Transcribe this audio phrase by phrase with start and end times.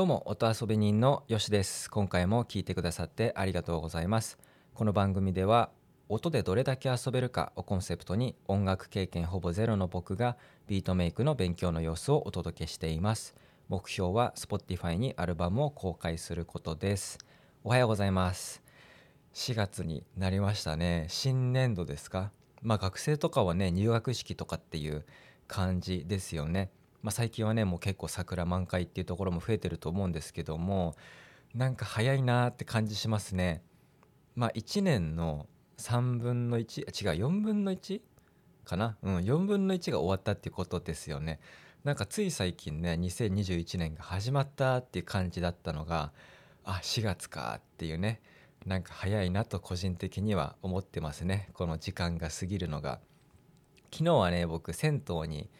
[0.00, 1.90] どうも音遊び人のよしです。
[1.90, 4.38] 今回も聞いてくださってありがとうございます。
[4.72, 5.68] この番組では
[6.08, 13.34] 音でどれだけ遊べるかをコンセプトに音楽経験ほぼゼロの僕がビートメイクの勉強の様子をお届けしています。
[13.68, 17.18] 目標は Spotify にアルバムを公開することです。
[17.62, 18.62] おはようございます。
[19.34, 21.08] 4月になりましたね。
[21.10, 22.30] 新年度ですか？
[22.62, 25.04] まあ学生とかはね入学式とかっていう
[25.46, 26.70] 感じですよね。
[27.02, 30.96] まあ、最近はねもう結構桜満開っていうところも増えてると思うんですけども
[31.54, 33.62] なんか早いなって感じしますね。
[34.36, 35.46] まあ1年の
[35.78, 38.00] 3分の1違う4分の 1?
[38.64, 38.96] かな？
[39.02, 41.40] うん4分の1が終わったっていうことですよね。
[41.82, 46.12] なんかつい最近ね2021年が始まったっていう感じだったのが
[46.64, 48.20] あ4月かっていうね
[48.66, 53.00] なんか早いなと個人的には思ってますねこの時間が過ぎるのが。
[53.92, 55.50] 昨日はね僕銭湯に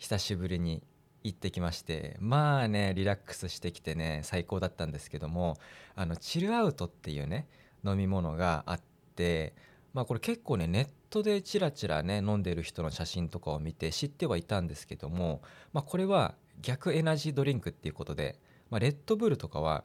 [0.00, 0.82] 久しぶりに
[1.22, 5.58] 行ってきましてまあねリラックスしてきてね最高だったんですけども
[5.94, 7.46] あのチルアウトっていうね
[7.84, 8.80] 飲み物があっ
[9.14, 9.54] て
[9.92, 15.42] まあこれ結構ねネットでチラチラね飲んでる人の写真とかを見て知ってはいたんですけども
[15.74, 18.38] まあこれは逆エナジードリンクっていうことで、
[18.70, 19.84] まあ、レッドブルとかは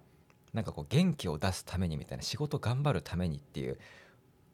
[0.54, 3.78] なんかこう元気を出すためにみたいな仕事頑張るためにっていう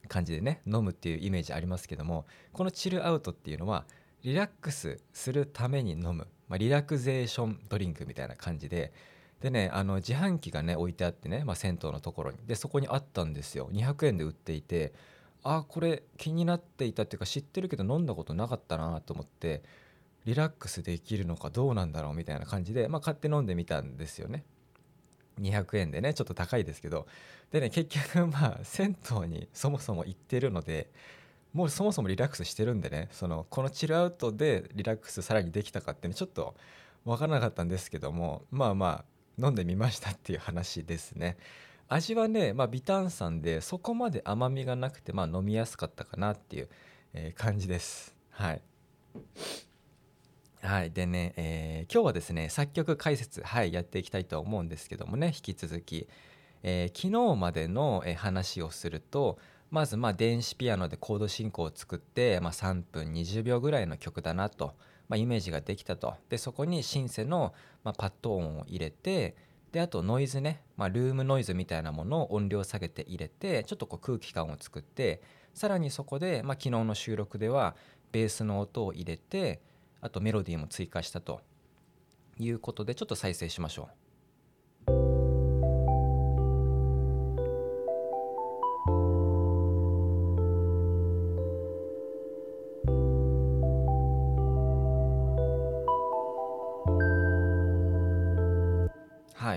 [0.07, 3.85] 感じでね飲むっていうイメージありますけどもこのチルアウトっていうのは
[4.23, 8.93] リラックスするために飲む、まあ、リラクゼーションドリンクみたいな感じで。
[9.41, 12.37] でねあの自販機がね置いてあってね、まあ、銭湯のところに。
[12.45, 13.69] でそこにあったんですよ。
[13.71, 14.93] 200円で売っていて。
[15.43, 19.63] あこれ気になっていたっていうか知ってるけど飲んだことなかったなと思って
[20.25, 24.43] リラックスできるのかどうなんだろうみたいな感じで、まあ、買って飲んでみたんですよね。
[25.39, 27.07] 200円でねちょっと高いですけど。
[27.51, 30.91] でね結局まあ銭湯にそもそも行ってるので
[31.53, 36.55] もうそもそもリラックスしてるんでねそのこのチルアウトでリラックスさらにできたかってねちょっと
[37.05, 39.05] 分からなかったんですけどもまあま
[39.39, 41.37] あ飲んでみましたっていう話ですね。
[41.87, 46.69] 味はね、まあ、微炭酸でそこまで甘みがなくて、まあ、飲みやすかったかなっていう、
[47.35, 48.15] 感じです。
[48.29, 48.61] はい。
[50.61, 50.91] はい。
[50.91, 56.07] でね、えー、今日はですね作曲解説はいやっていきたいと思うんですけどもね引き続き、
[56.63, 59.37] えー、昨日までの、話をすると
[59.71, 64.75] まずまあ電子ピアノでコード進行を作って、まあ、3分20秒ぐらいの曲だなと、
[65.07, 67.53] まあ、イメージができたとでそこにシンセの、
[67.85, 69.35] まあ、パッド音を入れて
[69.71, 75.21] であとノイズね、まあ、ルームノイズみたいなものを音量下げて入れてちょっとこう空気感を作って
[75.53, 77.75] さらにそこで、まあ、昨日の収録では
[78.11, 79.61] ベースの音を入れて
[80.01, 81.39] あとメロディーも追加したと
[82.37, 83.87] いうことでちょっと再生しましょ
[84.87, 85.20] う。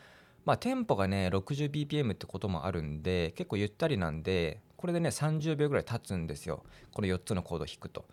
[0.45, 8.05] まあテンポがね 60bpm ってこともあるんで結構ゆったりなんでこれでね30秒ぐらい経つんですよこの4つのコードを弾くと。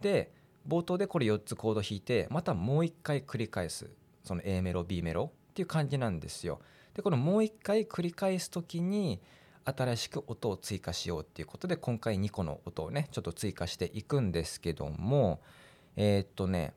[0.00, 0.32] で
[0.68, 3.90] 冒頭でこれ4つコード弾いてまたもう一回繰り返す
[4.22, 6.60] その A メロ B メロっていう感じなんですよ。
[6.94, 9.20] でこのもう一回繰り返す時に
[9.64, 15.40] 新しく音を追加しようっていうことで今回2個の音をねちょっと追加していくんですけども
[15.96, 16.74] えー、っとね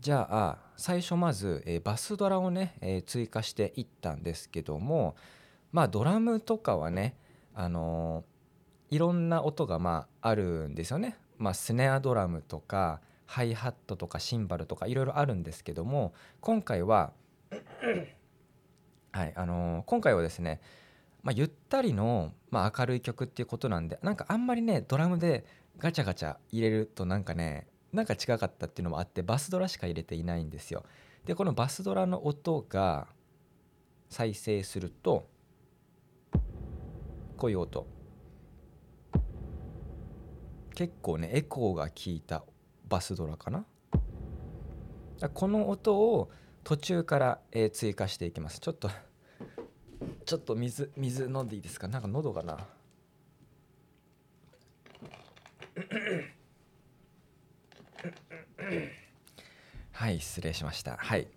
[0.00, 5.16] じゃあ最初まず、えー、バスドラをね、えー、追加していったんですけども
[5.72, 7.16] まあドラムとかはね
[7.54, 8.24] あの
[8.90, 11.16] いろんな音がまああるんですよね。
[11.38, 17.12] まあ、スネアドラムとかハイハットとかシンバルとかいろいろあるんですけども今回は
[19.12, 20.60] はいあのー今回はですね、
[21.22, 25.44] まあ、ゆったりの、まあ、明るい曲っていうことなんでなんかあんまりねドラムで
[25.78, 30.84] ガチャガチャ入れるとなんかねなんか違かったっていうのもあってバスドラしか入れていないんですよ
[31.24, 33.06] でこのバスドラの音が
[34.08, 35.28] 再生すると
[37.36, 37.86] こういう音
[40.74, 42.44] 結構ねエコーが効いた
[42.88, 43.64] バスドラかな？
[45.32, 46.30] この音を
[46.64, 48.58] 途中から、えー追加していきます。
[48.60, 48.90] ちょっと
[50.26, 51.88] ちょっと水水飲んでいいですか？
[51.88, 52.58] なんか喉がな。
[59.92, 60.96] はい失礼しました。
[60.96, 61.28] はい。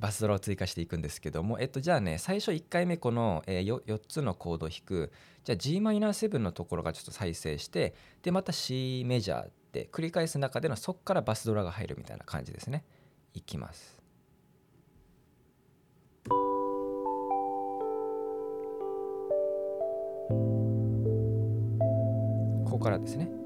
[0.00, 5.12] バスドラを追加していくんですけどもえっとじゃあね最初1回目この、えーよ 4, つのコードを弾く
[5.44, 12.84] じゃあ Gm7 のところがちょっと再生してでまた C メジャーって繰り返す中でのそこからバスドラが入るみたいな感じですね。
[13.34, 13.98] いきます。
[22.64, 23.39] ここからですね。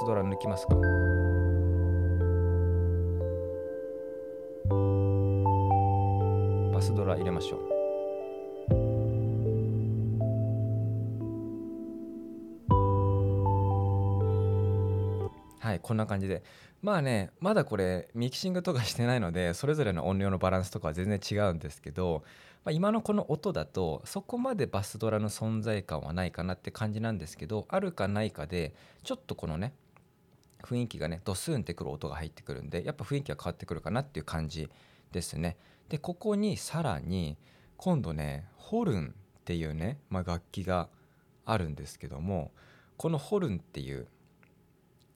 [0.00, 0.74] スドラ抜きますか？
[6.72, 7.60] バスドラ入れましょう。
[15.60, 16.42] はいこんな感じで。
[16.80, 22.22] まあねまだこれミキシングとかしてないのでそれぞれの音量のバランスとかは全然違うんですけど、
[22.64, 28.72] まあ、今のこの音だとそこまでバスドラの存在感はないかなって感じなんですけどあるかないかで
[29.04, 29.74] ちょっとこのね
[30.64, 34.68] 雰囲気がねドスンってくる音が入ってくるんでやっぱ雰囲気が変わってくるかなっていう感じ
[35.12, 35.56] ですね。
[35.88, 37.36] でここにさらに
[37.76, 40.88] 今度ねホルンっていうね、まあ、楽器が
[41.44, 42.52] あるんですけども
[42.96, 44.06] このホルンっていう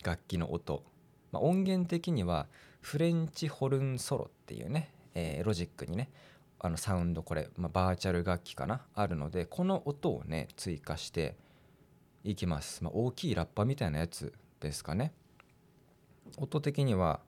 [0.02, 0.82] 楽器の音、
[1.30, 2.48] まあ、音源的には
[2.80, 6.10] フレンチホルンソロっていうね、えーロジックにね
[6.58, 11.36] あのサウンドこれ、まあ、バーチャル楽器かなあるのでこの音をね追加して
[12.24, 15.12] いきます、まあ、大きいラッパみたいなやつですかね。
[16.38, 17.20] 音的には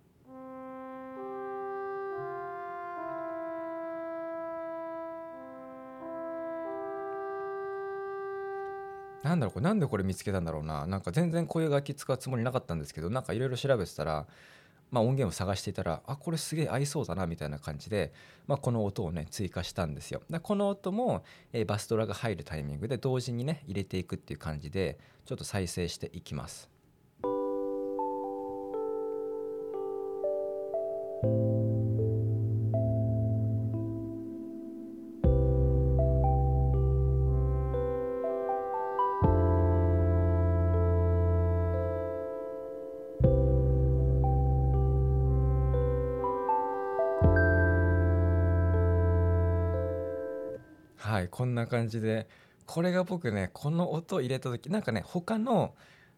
[9.26, 10.86] なんだろうこれなんでこれ見つけたんだろうな。
[10.86, 14.26] なんか全然こういう楽器使うつもりなかったんですけどなんかいろいろ調べてたら、
[14.92, 18.12] まあ、音源を探していたらあこれすげえ合いそうだなみたいな感じで、
[18.46, 20.22] まあ、この音をね追加したんですよ。
[20.30, 26.75] でこの音も、えーバスドラが入るタイミングで同時にね入れていくっていう感じでちょっと再生していきます。
[31.22, 31.22] は
[51.22, 52.26] いこんな感じで
[52.66, 55.74] これが僕ねこの音入れた時なんかね他の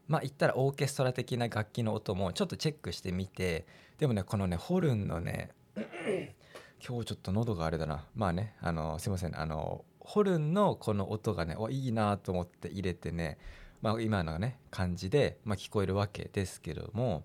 [0.08, 3.66] まあ言ったらオーケストラ的な楽器の音もちょっとチェックしてみて
[3.98, 5.50] でもねこのねホルンのね
[6.86, 8.04] 今日ちょっと喉があれだな。
[8.14, 9.38] まあねあのすいません。
[9.38, 13.38] あのホルンのこの音がねおいいなと思って入れてね、
[13.82, 17.22] まあ、今のね感じで、まあ、聞こえるわけですけども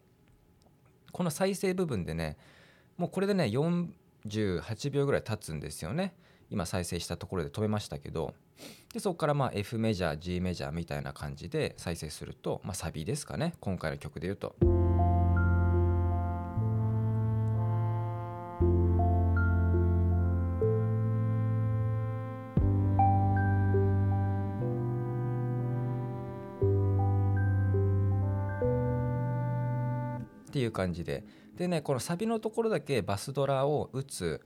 [1.14, 2.36] この再生部分でね
[2.98, 6.14] もうこれでね48秒ぐらい経つんですよね
[6.54, 8.36] 今再生したところで止めましたけど
[8.94, 14.56] でそこからまあ F メジャー G メジャーみたいな感じで再生すると、まあ、サビですかね今回の曲で言うと。
[30.50, 31.24] っていう感じで
[31.58, 34.40] でねこのサビのところだけバスドラを打つ、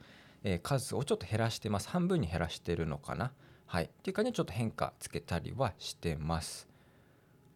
[0.49, 1.89] え数をちょっと減らしてます。
[1.89, 3.31] 半分に減らしてるのかな。
[3.65, 3.85] はい。
[3.85, 6.67] っていう感じでちょっと変化つけたりはしてます。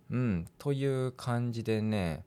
[0.10, 0.48] うん。
[0.58, 2.26] という感じでね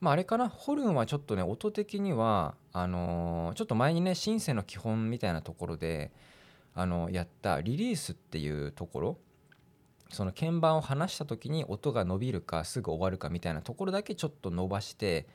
[0.00, 0.48] まああれかな。
[0.48, 6.12] ホルンはちょっとね音的にはあのーちょっと前にねシンセの基本みたいなところで
[6.74, 9.18] あのやったリリースっていうところ。
[10.10, 15.26] その鍵盤を離した時に音が伸びるかすぐ終わるかみたいなところだけちょっと伸ばして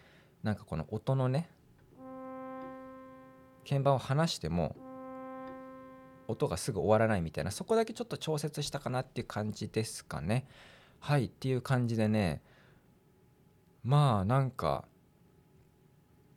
[0.41, 1.49] なんかこの音のね
[3.67, 4.75] 鍵盤を離しても
[6.27, 10.45] 音がすぐ終わらないみたいなそこだけちょっと調節したかなっていう感じですかね。
[10.99, 12.41] はいっていう感じでね
[13.83, 14.85] まあなんか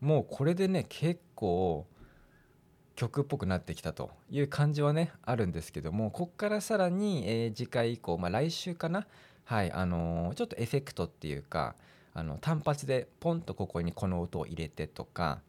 [0.01, 1.87] もうこれでね結構
[2.95, 9.07] 曲っぽくなってきたという感じはねあるんですけどもこっからさらに、えー次回以降、まあ、来週かな。
[9.45, 11.75] はいあのーちょっとエフェクトっていうか
[12.15, 15.41] あの単発でポンとここにこの音を入れてとか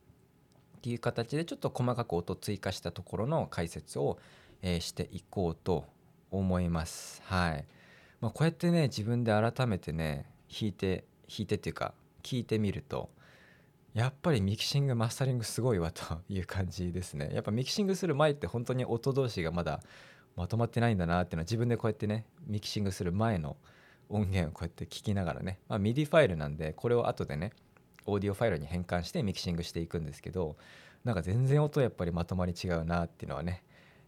[0.84, 4.20] っていう形でちょっと細かく音追加したところの解説を、
[4.62, 5.86] えーしていこうと
[6.30, 7.22] 思います。
[7.26, 7.66] はい
[8.20, 13.10] まあ、こうやってね自分で改めてね弾いて弾いてっていうか聞いてみると
[13.94, 19.82] やっぱりミキシングマスタリングすごいわという感じですねやっぱミキシングする前って本当に音同士がまだ
[20.36, 23.56] まとまってないんだなっていうのは自分でこうやってねミキシングする前の
[24.10, 27.52] 音源をこうやって聞きながらね、まあ、MIDI ファイルなんでこれを後でね
[28.06, 30.56] オーディオファイルに変換してミキシングしていくんですけど
[31.04, 33.64] なんか全然音やっぱりまとまり違うなっていうのはね、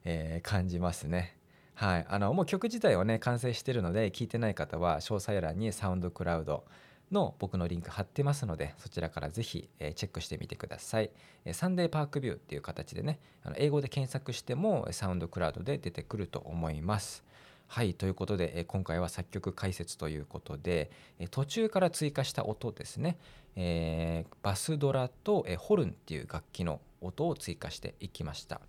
[0.06, 1.38] えー感じますね。
[1.74, 6.64] はい、あのもう曲自体はね完成してるので聞いてない方は詳細欄にサウンドクラウド
[7.12, 11.12] の僕のリンク貼ってますのでそちらからぜひ、えーチェックしてみてください。
[11.44, 17.26] えーサンデーパークビューっていう形でねあの英語で検索してもサウンドクラウドで出てくると思います。
[17.68, 23.18] はいということで、え今回は作曲解説ということで、え途中から追加した音ですね、
[23.56, 28.62] えーバスドラと、えホルンっていう楽器の音を追加していきました。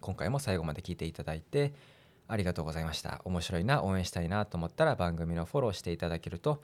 [0.00, 1.72] 今回も最後まで聴いていただいて
[2.26, 3.22] ありがとうございました。
[3.24, 6.62] 面白いな、応援したいなと思ったら番組のフォローしていただけると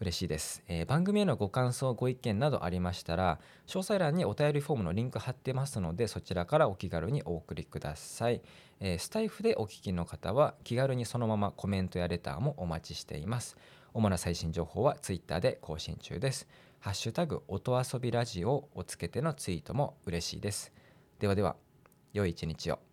[0.00, 8.40] 嬉しいです、えー番組へのご感想、ご意見などありましたら、詳細欄にお便りフォームのリンク貼ってますので、そちらからお気軽にお送りください。
[8.80, 13.58] えースタイフでお聞きの方は気軽にそのままコメントやレターもお待ちしています。
[13.92, 16.48] 主な最新情報は Twitter で更新中です。
[16.78, 20.72] ハッシュタグ音遊びラジオをつけてのツイートも嬉しいです。
[21.18, 21.56] ではでは、
[22.14, 22.89] 良い一日を。